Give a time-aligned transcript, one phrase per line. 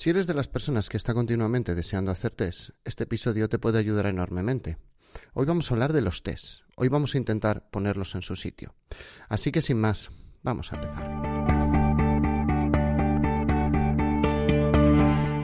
[0.00, 3.78] Si eres de las personas que está continuamente deseando hacer test, este episodio te puede
[3.78, 4.78] ayudar enormemente.
[5.34, 6.62] Hoy vamos a hablar de los test.
[6.76, 8.74] Hoy vamos a intentar ponerlos en su sitio.
[9.28, 10.10] Así que sin más,
[10.42, 11.04] vamos a empezar.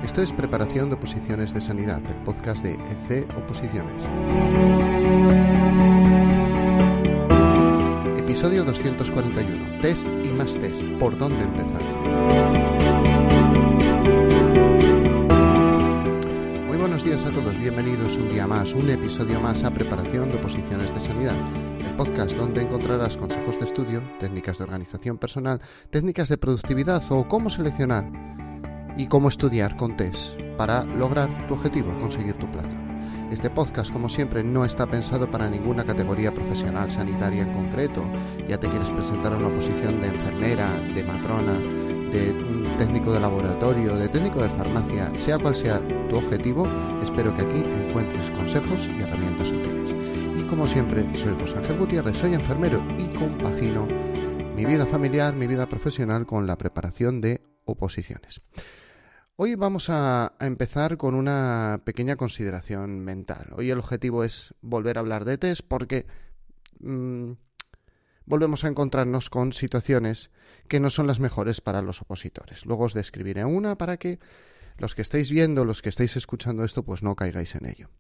[0.03, 4.05] Esto es Preparación de Oposiciones de Sanidad, el podcast de EC Oposiciones.
[8.21, 9.83] Episodio 241.
[9.83, 10.83] Test y más test.
[10.99, 12.76] ¿Por dónde empezar?
[17.17, 17.57] Días a todos.
[17.59, 21.35] Bienvenidos un día más, un episodio más a Preparación de Oposiciones de Sanidad.
[21.79, 27.27] El podcast donde encontrarás consejos de estudio, técnicas de organización personal, técnicas de productividad o
[27.27, 28.05] cómo seleccionar
[28.99, 32.77] y cómo estudiar con test para lograr tu objetivo, conseguir tu plaza.
[33.31, 38.05] Este podcast, como siempre, no está pensado para ninguna categoría profesional sanitaria en concreto.
[38.47, 42.33] Ya te quieres presentar a una posición de enfermera, de matrona, de
[42.79, 46.67] técnico de laboratorio, de técnico de farmacia, sea cual sea tu objetivo,
[47.03, 49.95] espero que aquí encuentres consejos y herramientas útiles.
[50.39, 53.87] Y como siempre, soy José Ángel Gutiérrez, soy enfermero y compagino
[54.55, 58.41] mi vida familiar, mi vida profesional con la preparación de oposiciones.
[59.39, 63.51] Hoy vamos a, empezar con una pequeña consideración mental.
[63.55, 66.07] Hoy el objetivo es volver a hablar de test porque
[66.81, 67.33] mm,
[68.25, 70.31] volvemos a encontrarnos con situaciones
[70.67, 72.67] que no son las mejores para los opositores.
[72.67, 74.19] Luego os describiré una para que
[74.79, 77.91] los que estáis viendo, los que estáis escuchando esto, pues no caigáis en ello.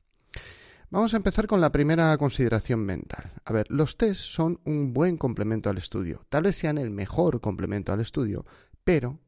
[0.88, 3.32] Vamos a empezar con la primera consideración mental.
[3.44, 6.24] A ver, los test son un buen complemento al estudio.
[6.28, 8.46] Tal vez sean el mejor complemento al estudio,
[8.84, 9.18] pero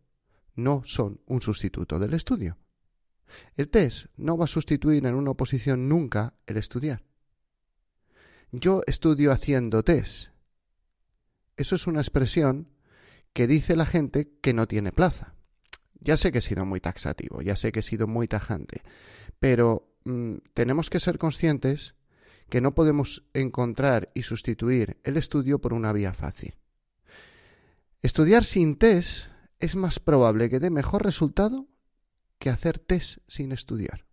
[0.55, 2.58] no son un sustituto del estudio.
[3.56, 7.02] El test no va a sustituir en una oposición nunca el estudiar.
[8.52, 10.30] Yo estudio haciendo test.
[11.56, 12.69] Eso es una expresión
[13.39, 15.36] que dice la gente que no tiene plaza.
[16.00, 18.83] Ya sé que he sido muy taxativo, ya sé que he sido muy tajante,
[19.39, 21.95] pero mm, tenemos que ser conscientes
[22.50, 26.57] que no podemos encontrar y sustituir el estudio por una vía fácil.
[28.02, 29.29] Estudiar sin test
[29.61, 31.68] es más probable que dé mejor resultado
[32.41, 34.05] que hacer test sin estudiar.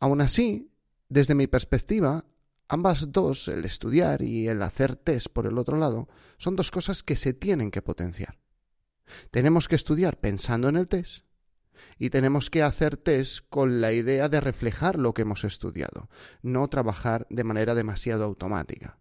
[0.00, 0.72] Aún así,
[1.08, 2.24] desde mi perspectiva,
[2.68, 7.02] ambas dos, el estudiar y el hacer test por el otro lado, son dos cosas
[7.02, 8.38] que se tienen que potenciar.
[9.30, 11.24] Tenemos que estudiar pensando en el test
[11.98, 16.08] y tenemos que hacer test con la idea de reflejar lo que hemos estudiado,
[16.42, 18.98] no trabajar de manera demasiado automática.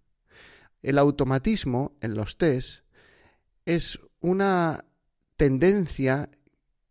[0.82, 2.86] El automatismo en los test
[3.66, 4.86] es una
[5.36, 6.30] tendencia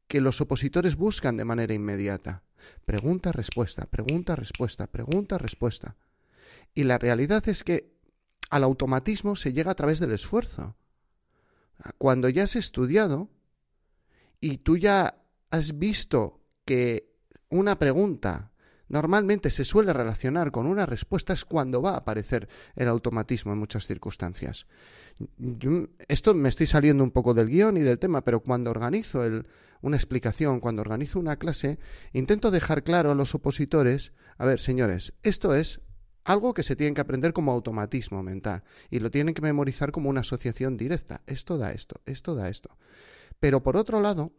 [0.09, 2.43] que los opositores buscan de manera inmediata.
[2.85, 5.97] Pregunta, respuesta, pregunta, respuesta, pregunta, respuesta.
[6.77, 7.97] Y la realidad es que
[8.51, 10.77] al automatismo se llega a través del esfuerzo.
[11.97, 13.31] Cuando ya has estudiado
[14.41, 17.17] y tú ya has visto que
[17.49, 18.53] una pregunta
[18.89, 23.59] normalmente se suele relacionar con una respuesta es cuando va a aparecer el automatismo en
[23.59, 24.67] muchas circunstancias.
[26.09, 29.23] esto me estoy saliendo un poco del guion y del tema, pero cuando organizo
[29.81, 31.79] una explicación, cuando organizo una clase,
[32.13, 35.81] intento dejar claro a los opositores, a ver, señores, esto es
[36.27, 40.11] algo que se tiene que aprender como automatismo mental y lo tienen que memorizar como
[40.11, 41.23] una asociación directa.
[41.27, 42.77] Esto da esto, esto da esto.
[43.39, 44.33] Pero por otro lado,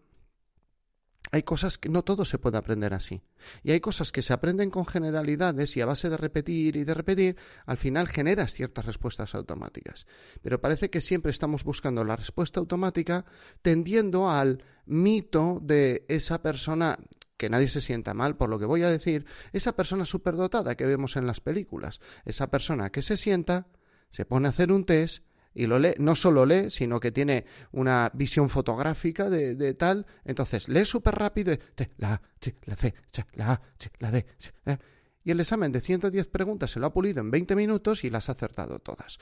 [1.31, 3.22] hay cosas que no todo se puede aprender así.
[3.64, 6.94] Y hay cosas que se aprenden con generalidades y a base de repetir y de
[6.94, 10.08] repetir, al final generas ciertas respuestas automáticas.
[10.42, 13.24] Pero parece que siempre estamos buscando la respuesta automática
[13.62, 17.00] tendiendo al mito de esa persona
[17.38, 20.86] que nadie se sienta mal por lo que voy a decir, esa persona superdotada que
[20.86, 23.68] vemos en las películas, esa persona que se sienta,
[24.09, 27.46] se pone a hacer un test y lo lee, no solo lee, sino que tiene
[27.72, 31.58] una visión fotográfica de, tal, entonces lee súper rápido,
[31.98, 32.22] la A,
[32.66, 32.94] la C,
[33.34, 33.62] la A,
[34.00, 34.25] la D.
[34.66, 34.78] ¿eh?
[35.24, 38.30] Y el examen de 110 preguntas se lo ha pulido en 20 minutos y las
[38.30, 39.18] ha acertado todas.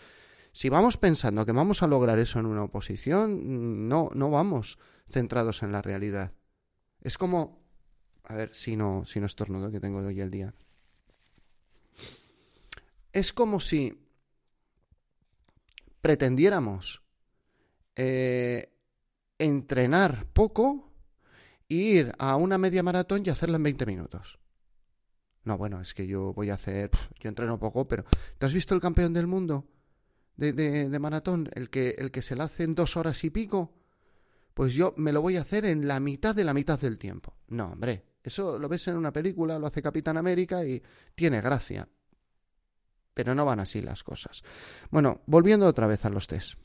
[0.51, 4.77] Si vamos pensando que vamos a lograr eso en una oposición, no, no vamos
[5.09, 6.33] centrados en la realidad.
[7.01, 7.64] Es como,
[8.27, 10.53] a ver si no, si no estornudo que tengo hoy el día.
[13.11, 13.97] Es como si
[16.01, 17.01] pretendiéramos
[17.95, 18.73] eh,
[19.39, 20.91] entrenar poco
[21.69, 24.39] e ir a una media maratón y hacerla en 20 minutos.
[25.43, 26.89] No, bueno, es que yo voy a hacer,
[27.19, 28.03] yo entreno poco, pero
[28.37, 29.65] ¿te has visto el campeón del mundo
[30.35, 31.49] de, de, maratón?
[31.53, 33.73] El que, el que se la hace en dos horas y pico.
[34.53, 37.35] Pues yo me lo voy a hacer en la mitad de la mitad del tiempo.
[37.47, 40.81] No, hombre, eso lo ves en una película, lo hace Capitán América y
[41.13, 41.87] tiene gracia.
[43.13, 44.43] Pero no van así las cosas.
[44.89, 46.59] Bueno, volviendo otra vez a los test.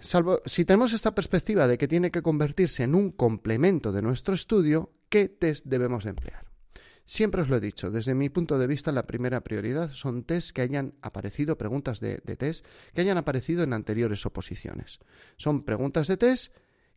[0.00, 4.34] salvo si tenemos esta perspectiva de que tiene que convertirse en un complemento de nuestro
[4.34, 6.44] estudio, ¿qué test debemos emplear?
[7.06, 10.52] Siempre os lo he dicho, desde mi punto de vista la primera prioridad son test
[10.52, 12.64] que hayan aparecido, preguntas de, test
[12.94, 15.00] que hayan aparecido en anteriores oposiciones.
[15.36, 16.54] Son preguntas de test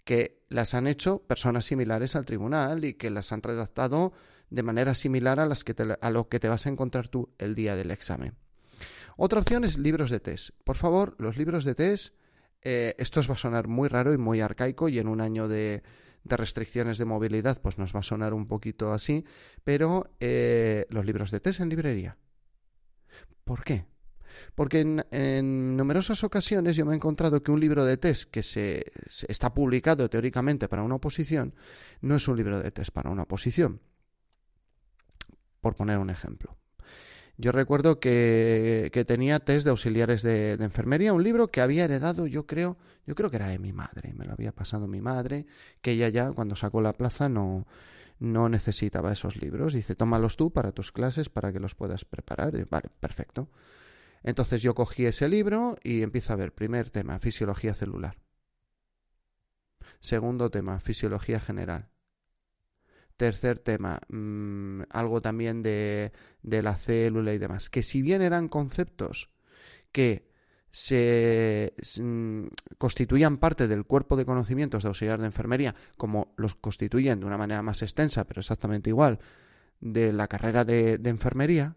[0.07, 4.13] que las han hecho personas similares al tribunal y que las han redactado
[4.49, 7.55] de manera similar a, las que a lo que te vas a encontrar tú el
[7.55, 8.35] día del examen.
[9.17, 10.51] Otra opción es libros de test.
[10.63, 12.15] Por favor, los libros de test,
[12.61, 15.49] eh, esto os va a sonar muy raro y muy arcaico y en un año
[15.49, 15.83] de,
[16.23, 19.25] de restricciones de movilidad, pues nos va a sonar un poquito así,
[19.65, 22.17] pero eh, los libros de test en librería.
[23.43, 23.85] ¿Por qué?
[24.55, 28.91] Porque en, numerosas ocasiones yo me he encontrado que un libro de test que se,
[29.27, 31.53] está publicado teóricamente para una oposición
[32.01, 33.81] no es un libro de test para una oposición.
[35.61, 36.57] Por poner un ejemplo.
[37.37, 42.47] Yo recuerdo que, tenía test de auxiliares de, enfermería, un libro que había heredado, yo
[42.47, 45.45] creo, yo creo que era de mi madre, me lo había pasado mi madre,
[45.81, 47.67] que ella ya cuando sacó la plaza no,
[48.19, 49.73] no necesitaba esos libros.
[49.73, 52.53] Dice, tómalos tú para tus clases para que los puedas preparar.
[52.69, 53.49] vale, perfecto.
[54.23, 58.17] Entonces yo cogí ese libro y empiezo a ver, primer tema, fisiología celular.
[59.99, 61.89] Segundo tema, fisiología general.
[63.15, 66.11] Tercer tema, mm, algo también de,
[66.43, 67.69] de la célula y demás.
[67.69, 69.31] Que si bien eran conceptos
[69.91, 70.27] que
[70.77, 72.45] se mm,
[72.77, 77.37] constituían parte del cuerpo de conocimientos de auxiliar de enfermería, como los constituyen de una
[77.37, 79.19] manera más extensa, pero exactamente igual,
[79.79, 81.75] de la carrera de, de, enfermería,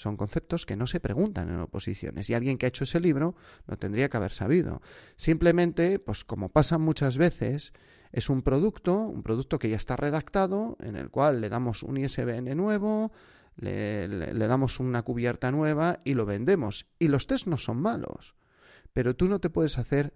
[0.00, 3.34] son conceptos que no se preguntan en oposiciones y alguien que ha hecho ese libro
[3.66, 4.80] lo tendría que haber sabido.
[5.16, 7.74] Simplemente, pues como pasa muchas veces,
[8.10, 11.98] es un producto, un producto que ya está redactado, en el cual le damos un
[11.98, 13.12] ISBN nuevo,
[13.56, 16.86] le, damos una cubierta nueva y lo vendemos.
[16.98, 18.36] Y los test no son malos,
[18.94, 20.14] pero tú no te puedes hacer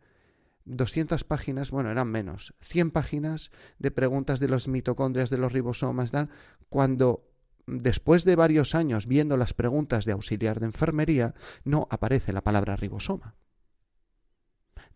[0.65, 6.11] 200 páginas, bueno, eran menos, 100 páginas de preguntas de los mitocondrias, de los ribosomas,
[6.11, 6.31] tal,
[6.71, 7.34] cuando
[7.67, 11.35] después de varios años viendo las preguntas de auxiliar de enfermería,
[11.65, 13.37] no aparece la palabra ribosoma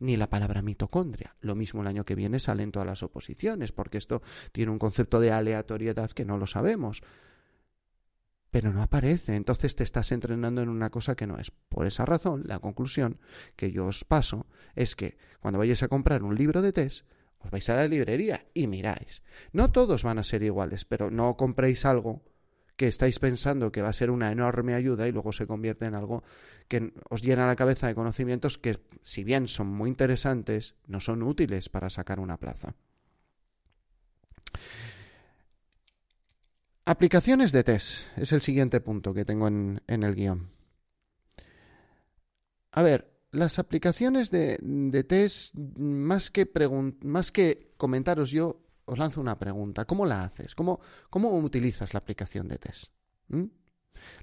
[0.00, 1.37] ni la palabra mitocondria.
[1.41, 4.23] Lo mismo el año que viene salen todas las oposiciones, porque esto
[4.53, 7.03] tiene un concepto de aleatoriedad que no lo sabemos.
[8.50, 11.50] Pero no aparece, entonces te estás entrenando en una cosa que no es.
[11.50, 13.21] Por esa razón, la conclusión
[13.56, 17.05] que yo os paso es que cuando vayáis a comprar un libro de test,
[17.41, 19.23] os vais a la librería y miráis.
[19.53, 22.25] No todos van a ser iguales, pero no compréis algo
[22.79, 25.97] que estáis pensando que va a ser una enorme ayuda y luego se convierte en
[25.97, 26.23] algo
[26.69, 31.25] que os llena la cabeza de conocimientos que, si bien son muy interesantes, no son
[31.25, 32.77] útiles para sacar una plaza.
[36.85, 40.49] Aplicaciones de test es el siguiente punto que tengo en, el guion.
[42.71, 46.49] A ver, las aplicaciones de, de test, más que,
[47.03, 49.85] más que comentaros yo os lanzo una pregunta.
[49.85, 50.55] ¿Cómo la haces?
[50.55, 50.81] ¿Cómo,
[51.11, 52.93] cómo utilizas la aplicación de test?
[53.29, 53.44] ¿Mm?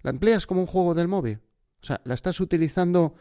[0.01, 1.39] ¿La empleas como un juego del móvil?
[1.81, 3.15] O sea, la estás utilizando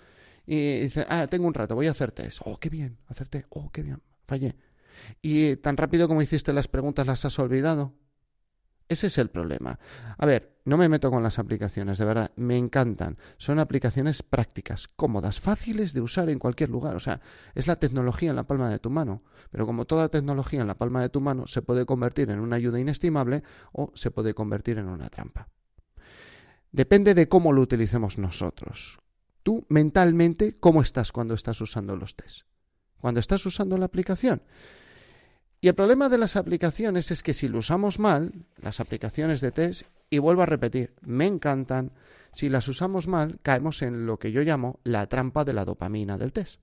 [0.46, 2.40] y dices, ah, tengo un rato, voy a hacer test.
[2.44, 4.56] Oh, qué bien, hacerte, oh, qué bien, fallé.
[5.20, 7.94] Y tan rápido como hiciste las preguntas las has olvidado.
[8.88, 9.78] Ese es el problema.
[10.16, 13.18] A ver, no me meto con las aplicaciones, de verdad, me encantan.
[13.36, 16.96] Son aplicaciones prácticas, cómodas, fáciles de usar en cualquier lugar.
[16.96, 17.20] O sea,
[17.54, 19.22] es la tecnología en la palma de tu mano.
[19.50, 22.56] Pero como toda tecnología en la palma de tu mano se puede convertir en una
[22.56, 23.42] ayuda inestimable
[23.72, 25.48] o se puede convertir en una trampa.
[26.72, 28.98] Depende de cómo lo utilicemos nosotros.
[29.42, 32.46] Tú mentalmente, ¿cómo estás cuando estás usando los test?
[32.98, 34.42] Cuando estás usando la aplicación.
[35.60, 39.52] Y el problema de las aplicaciones es que si lo usamos mal, las aplicaciones de
[39.52, 41.92] test, y vuelvo a repetir, me encantan,
[42.32, 46.18] si las usamos mal, caemos en lo que yo llamo la trampa de la dopamina
[46.18, 46.60] del test.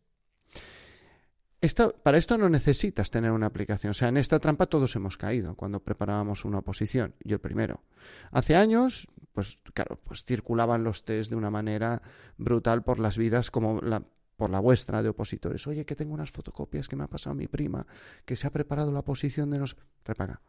[2.04, 3.92] para esto no necesitas tener una aplicación.
[3.92, 7.16] O sea, en esta trampa todos hemos caído cuando preparábamos una oposición.
[7.24, 7.84] Yo el primero.
[8.32, 12.02] Hace años, pues claro, pues circulaban los test de una manera
[12.38, 14.04] brutal por las vidas como la,
[14.36, 15.68] por la vuestra de opositores.
[15.68, 17.86] Oye, que tengo unas fotocopias que me ha pasado mi prima,
[18.26, 19.78] que se ha preparado la posición de nos...
[20.04, 20.42] Repaga.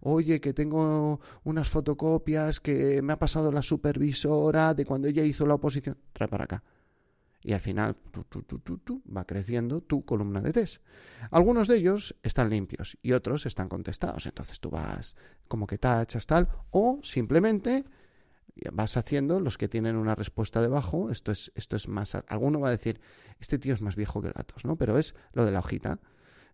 [0.00, 5.46] Oye, que tengo unas fotocopias que me ha pasado la supervisora de cuando ella hizo
[5.46, 5.98] la oposición.
[6.12, 6.62] Trae para acá.
[7.42, 7.96] Y al final
[9.16, 10.82] va creciendo tu columna de test.
[11.30, 14.26] Algunos de ellos están limpios y otros están contestados.
[14.26, 15.14] Entonces tú vas
[15.46, 17.84] como que tachas tal o simplemente
[18.72, 21.10] vas haciendo los que tienen una respuesta debajo.
[21.10, 22.16] Esto es, esto es más.
[22.26, 23.00] Alguno va a decir,
[23.38, 24.76] este tío es más viejo que gatos, ¿no?
[24.76, 26.00] Pero es lo de la hojita.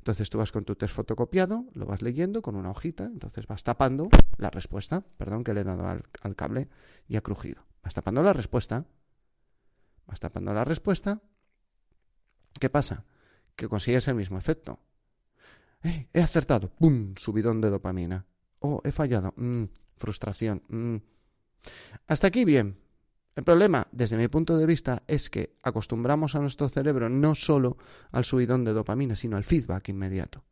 [0.04, 3.64] Entonces tú vas con tu test fotocopiado, lo vas leyendo con una hojita, entonces vas
[3.64, 5.00] tapando la respuesta.
[5.16, 6.68] Perdón que le he dado al, cable
[7.08, 7.64] y ha crujido.
[7.82, 8.84] Vas tapando la respuesta.
[10.06, 11.23] Vas tapando la respuesta.
[12.61, 13.06] ¿Qué pasa?
[13.56, 14.78] que consigues el mismo efecto.
[15.82, 17.14] Eh, he acertado, ¡pum!
[17.16, 18.26] Subidón de dopamina.
[18.58, 19.64] Oh, he fallado, mm,
[19.96, 20.64] frustración.
[20.68, 20.96] Mm.
[22.08, 22.76] Hasta aquí bien.
[23.36, 27.76] El problema, desde mi punto de vista, es que acostumbramos a nuestro cerebro no solo
[28.12, 30.44] al subidón de dopamina, sino al feedback inmediato.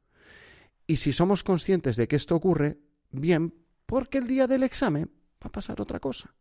[0.86, 2.78] Y si somos conscientes de que esto ocurre,
[3.10, 3.54] bien,
[3.86, 5.10] porque el día del examen
[5.42, 6.34] va a pasar otra cosa.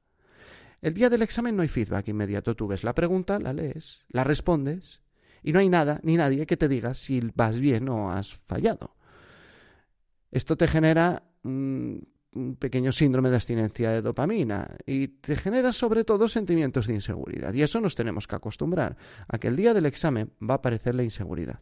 [0.81, 2.55] El día del examen no hay feedback inmediato.
[2.55, 5.01] Tú ves la pregunta, la lees, la respondes
[5.43, 8.95] y no hay nada ni nadie que te diga si vas bien o has fallado.
[10.31, 11.23] Esto te genera
[12.33, 17.53] un, pequeño síndrome de abstinencia de dopamina y te genera sobre todo sentimientos de inseguridad.
[17.53, 18.97] Y eso nos tenemos que acostumbrar
[19.27, 21.61] a que el día del examen va a aparecer la inseguridad,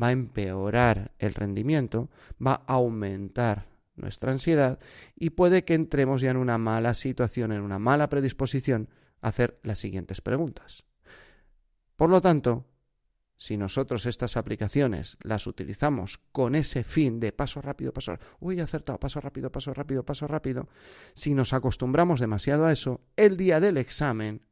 [0.00, 2.10] va a empeorar el rendimiento,
[2.44, 4.78] va a aumentar nuestra ansiedad
[5.16, 8.88] y puede que entremos ya en una mala situación, en una mala predisposición
[9.20, 10.84] a hacer las siguientes preguntas.
[11.96, 12.66] Por lo tanto,
[13.42, 18.60] si nosotros estas aplicaciones las utilizamos con ese fin de paso rápido, paso rápido, uy,
[18.60, 20.68] acertado, paso rápido, paso rápido, paso rápido,
[21.12, 24.42] si nos acostumbramos demasiado a eso, el día del examen,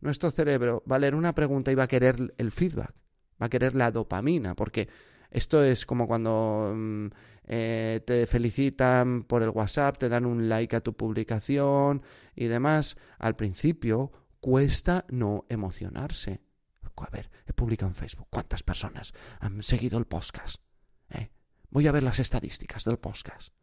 [0.00, 2.92] nuestro cerebro va a leer una pregunta y va a querer el feedback,
[3.40, 4.88] va a querer la dopamina, porque
[5.30, 7.06] esto es como cuando mm,
[7.44, 12.02] eh, te felicitan por el WhatsApp, te dan un like a tu publicación
[12.34, 12.96] y demás.
[13.20, 16.40] Al principio cuesta no emocionarse.
[16.96, 17.30] A ver,
[17.62, 18.26] publicado en Facebook.
[18.28, 20.60] ¿Cuántas personas han seguido el podcast?
[21.10, 21.30] ¿Eh?
[21.70, 23.54] Voy a ver las estadísticas del podcast.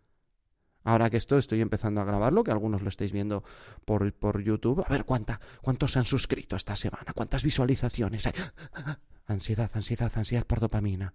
[0.86, 3.44] Ahora que esto estoy empezando a grabarlo, que algunos lo estáis viendo
[3.84, 8.34] por, por YouTube, a ver cuánta, cuántos se han suscrito esta semana, cuántas visualizaciones hay.
[9.26, 11.14] Ansiedad, ansiedad, ansiedad por dopamina.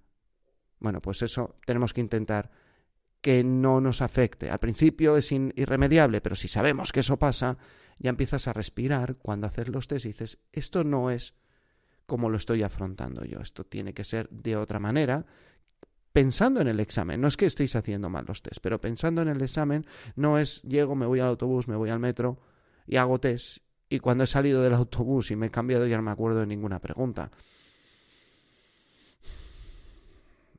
[0.79, 2.51] Bueno, pues eso tenemos que intentar
[3.23, 4.51] que no nos afecte.
[4.51, 7.57] Al principio es irremediable, pero si sabemos que eso pasa,
[7.99, 11.35] ya empiezas a respirar cuando haces los test y dices, esto no es
[12.07, 15.25] como lo estoy afrontando yo, esto tiene que ser de otra manera,
[16.13, 17.21] pensando en el examen.
[17.21, 19.85] No es que estéis haciendo mal los test, pero pensando en el examen
[20.17, 22.39] no es llego, me voy al autobús, me voy al metro
[22.87, 23.59] y hago test
[23.89, 26.47] y cuando he salido del autobús y me he cambiado ya no me acuerdo de
[26.47, 27.31] ninguna pregunta.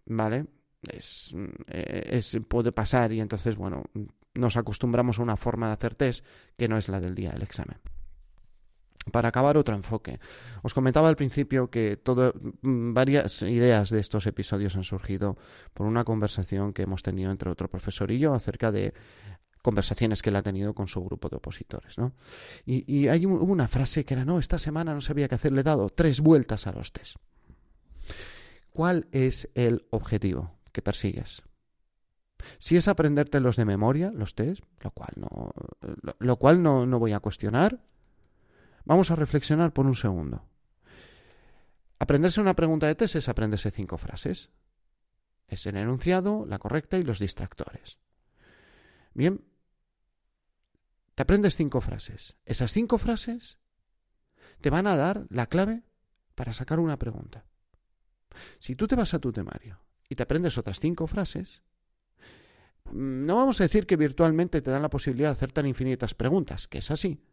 [0.06, 0.46] ¿vale?
[0.88, 1.34] Es,
[1.68, 3.84] eh, es, puede pasar y entonces, bueno,
[4.34, 6.26] nos acostumbramos a una forma de hacer test
[6.58, 7.80] que no es la del día del examen.
[9.12, 10.20] Para acabar, otro enfoque.
[10.64, 12.00] Os comentaba al principio que
[12.62, 15.38] mm, varias ideas de estos episodios han surgido
[15.74, 18.94] por una conversación que hemos tenido entre otro profesor y yo acerca de
[19.62, 21.98] conversaciones que él ha tenido con su grupo de opositores.
[21.98, 22.14] ¿no?
[22.66, 25.64] Y, hay una frase que era, no, esta semana no sabía qué hacer, le he
[25.64, 27.16] dado tres vueltas a los test.
[28.72, 31.42] ¿Cuál es el objetivo que persigues?
[32.60, 35.52] Si es aprendértelos de memoria, los test, lo cual no,
[36.20, 37.82] lo, cual no, no voy a cuestionar,
[38.86, 40.48] vamos a reflexionar por un segundo.
[42.00, 44.50] Aprenderse una pregunta de test es aprenderse cinco frases.
[45.48, 48.00] Es el enunciado, la correcta y los distractores.
[49.14, 49.46] Bien,
[51.16, 52.36] te aprendes cinco frases.
[52.46, 53.58] Esas cinco frases
[54.62, 55.84] te van a dar la clave
[56.36, 57.46] para sacar una pregunta.
[58.60, 61.64] Si tú te vas a tu temario y te aprendes otras cinco frases,
[62.92, 66.80] no vamos a decir que virtualmente te dan la posibilidad de acertar infinitas preguntas, que
[66.80, 67.24] es así,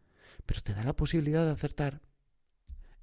[0.45, 2.01] pero te da la posibilidad de acertar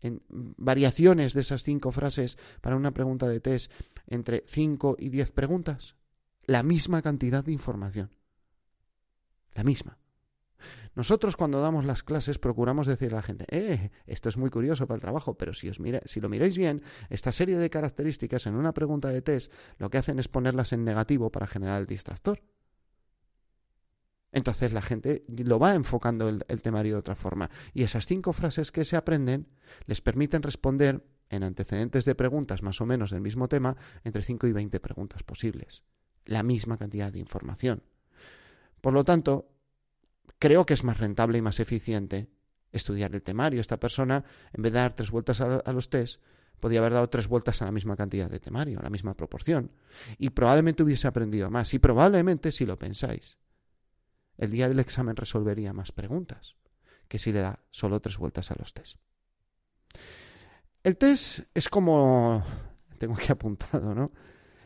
[0.01, 3.71] en variaciones de esas cinco frases para una pregunta de test
[4.07, 5.97] entre cinco y diez preguntas.
[6.45, 8.11] La misma cantidad de información.
[9.55, 9.99] La misma.
[10.95, 14.87] Nosotros cuando damos las clases procuramos decirle a la gente, eh, esto es muy curioso
[14.87, 18.47] para el trabajo, pero si, os mira, si lo miráis bien, esta serie de características
[18.47, 21.87] en una pregunta de test lo que hacen es ponerlas en negativo para generar el
[21.87, 22.43] distractor.
[24.33, 27.51] Entonces la gente lo va enfocando el, temario de otra forma.
[27.75, 29.49] Y esas cinco frases que se aprenden
[29.87, 34.47] les permiten responder en antecedentes de preguntas más o menos del mismo tema entre 5
[34.47, 35.85] y 20 preguntas posibles.
[36.25, 37.83] La misma cantidad de información.
[38.81, 39.49] Por lo tanto,
[40.39, 42.29] creo que es más rentable y más eficiente
[42.73, 43.61] estudiar el temario.
[43.61, 46.23] Esta persona, en vez de dar tres vueltas a, los test,
[46.59, 49.73] podía haber dado tres vueltas a la misma cantidad de temario, a la misma proporción.
[50.19, 51.75] Y probablemente hubiese aprendido más.
[51.75, 53.39] Y probablemente, si lo pensáis,
[54.41, 56.57] el día del examen resolvería más preguntas
[57.09, 58.97] que si le da solo tres vueltas a los test.
[60.83, 62.45] El test es como...
[62.99, 64.13] Tengo aquí apuntado, ¿no?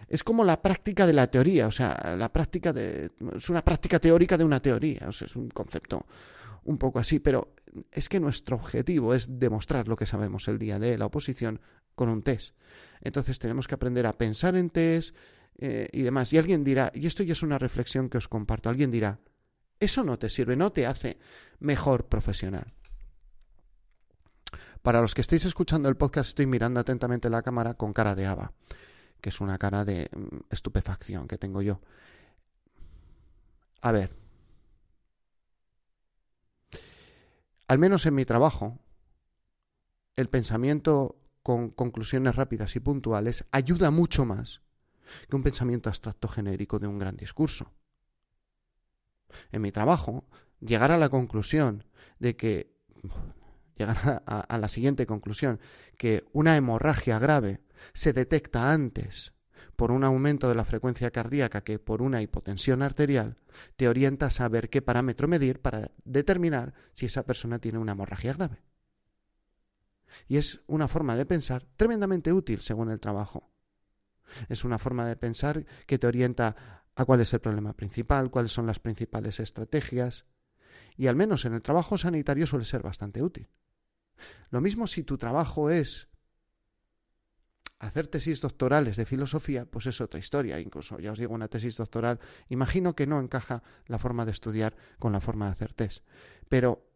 [0.08, 3.98] es como la práctica de la teoría, o sea, la práctica de es una práctica
[3.98, 6.06] teórica de una teoría, o sea, es un concepto
[6.64, 7.54] un poco así, pero
[7.90, 11.60] es que nuestro objetivo es demostrar lo que sabemos el día de la oposición
[11.94, 12.54] con un test.
[13.00, 15.16] Entonces tenemos que aprender a pensar en test
[15.58, 16.32] eh, y demás.
[16.32, 19.18] Y alguien dirá, y esto ya es una reflexión que os comparto, alguien dirá,
[19.80, 21.18] eso no te sirve, no te hace
[21.58, 22.72] mejor profesional.
[24.82, 28.26] Para los que estéis escuchando el podcast, estoy mirando atentamente la cámara con cara de
[28.26, 28.52] haba.
[29.20, 31.80] que es una cara de mm, estupefacción que tengo yo.
[33.80, 34.14] A ver,
[37.66, 38.78] al menos en mi trabajo,
[40.16, 44.62] el pensamiento con conclusiones rápidas y puntuales ayuda mucho más
[45.28, 47.72] que un pensamiento abstracto genérico de un gran discurso.
[49.52, 50.24] En mi trabajo,
[50.60, 51.84] llegar a la conclusión
[52.18, 52.74] de que
[53.76, 55.60] llegar a, la siguiente conclusión,
[55.98, 57.60] que una hemorragia grave
[57.92, 59.34] se detecta antes
[59.76, 63.38] por un aumento de la frecuencia cardíaca que por una hipotensión arterial,
[63.76, 68.32] te orienta a saber qué parámetro medir para determinar si esa persona tiene una hemorragia
[68.34, 68.62] grave.
[70.28, 73.50] Y es una forma de pensar tremendamente útil según el trabajo.
[74.48, 78.52] Es una forma de pensar que te orienta a cuál es el problema principal, cuáles
[78.52, 80.26] son las principales estrategias,
[80.96, 83.48] y al menos en el trabajo sanitario suele ser bastante útil.
[84.50, 86.08] Lo mismo si tu trabajo es
[87.78, 90.60] hacer tesis doctorales de filosofía, pues es otra historia.
[90.60, 94.76] Incluso, ya os digo, una tesis doctoral, imagino que no encaja la forma de estudiar
[94.98, 96.04] con la forma de hacer test.
[96.48, 96.88] Pero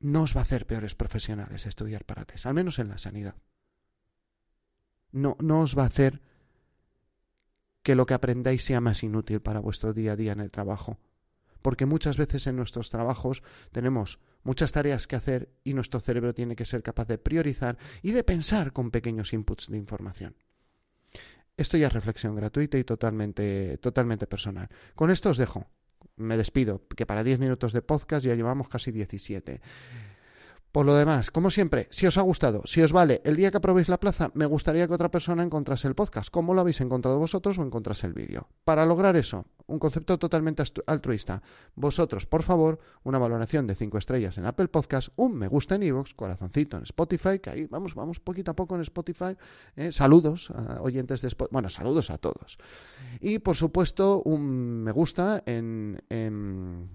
[0.00, 3.36] no os va a hacer peores profesionales estudiar para test, al menos en la sanidad.
[5.10, 6.20] No, no os va a hacer
[7.84, 10.98] que lo que aprendáis sea más inútil para vuestro día a día en el trabajo.
[11.62, 16.56] Porque muchas veces en nuestros trabajos tenemos muchas tareas que hacer y nuestro cerebro tiene
[16.56, 20.34] que ser capaz de priorizar y de pensar con pequeños inputs de información.
[21.56, 24.68] Esto ya es reflexión gratuita y totalmente, totalmente personal.
[24.94, 25.68] Con esto os dejo.
[26.16, 29.60] Me despido, que para 10 minutos de podcast ya llevamos casi 17.
[30.74, 33.60] Por lo demás, como siempre, si os ha gustado, si os vale, el día que
[33.60, 36.30] probéis la plaza, me gustaría que otra persona encontrase el podcast.
[36.30, 38.48] ¿Cómo lo habéis encontrado vosotros o encontrase el vídeo?
[38.64, 41.42] Para lograr eso, un concepto totalmente altruista.
[41.76, 45.84] Vosotros, por favor, una valoración de 5 estrellas en Apple Podcast, un me gusta en
[45.84, 49.36] iVoox, corazoncito en Spotify, que ahí vamos, vamos poquito a poco en Spotify.
[49.76, 49.92] ¿eh?
[49.92, 51.52] saludos a oyentes de Spotify.
[51.52, 52.58] Bueno, saludos a todos.
[53.20, 56.90] Y, por supuesto, un me gusta en, en,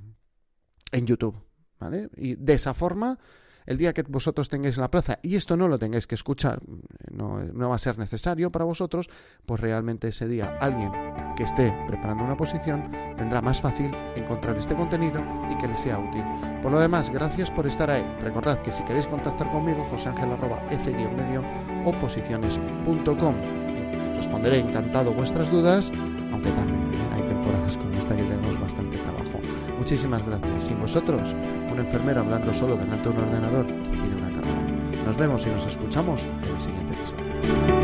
[0.91, 1.37] en YouTube.
[1.79, 2.09] ¿Vale?
[2.17, 3.17] Y de esa forma
[3.69, 6.60] el día que vosotros tengáis la plaza y esto no lo tengáis que escuchar,
[7.12, 9.12] no, va a ser necesario para vosotros,
[9.45, 10.91] pues realmente ese día alguien
[11.38, 15.99] que esté preparando una posición tendrá más fácil encontrar este contenido y que le sea
[15.99, 16.23] útil.
[16.63, 18.03] Por lo demás, gracias por estar ahí.
[18.21, 21.43] Recordad que si queréis contactar conmigo, joseangel.ec-medio
[21.86, 23.36] o posiciones.com.
[24.17, 25.91] Responderé encantado vuestras dudas,
[26.32, 29.39] aunque también hay temporadas como esta que tenemos bastante trabajo.
[29.77, 30.63] Muchísimas gracias.
[30.63, 31.36] Sin vosotros,
[31.79, 35.05] un enfermero hablando solo delante de un ordenador y de una cámara.
[35.05, 37.78] Nos vemos y nos escuchamos en el siguiente episodio.